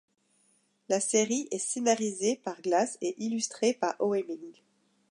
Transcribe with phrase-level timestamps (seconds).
[0.89, 4.55] La série est scénarisée par Glass et illustrée par Oeming.